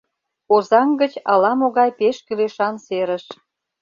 —Озаҥ 0.55 0.87
гыч 1.01 1.13
ала-могай 1.31 1.89
пеш 1.99 2.17
кӱлешан 2.25 2.75
серыш 2.85 3.25